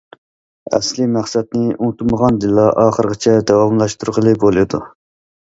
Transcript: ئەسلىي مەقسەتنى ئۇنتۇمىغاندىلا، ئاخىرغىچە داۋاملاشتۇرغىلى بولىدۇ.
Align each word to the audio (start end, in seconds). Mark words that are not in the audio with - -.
ئەسلىي 0.77 1.07
مەقسەتنى 1.17 1.75
ئۇنتۇمىغاندىلا، 1.87 2.65
ئاخىرغىچە 2.85 3.35
داۋاملاشتۇرغىلى 3.53 4.35
بولىدۇ. 4.47 4.83